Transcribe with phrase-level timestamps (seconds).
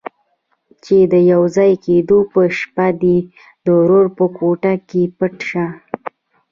[0.83, 3.17] چې د يوځای کېدو په شپه دې
[3.63, 5.65] د ورور په کوټه کې پټ شه.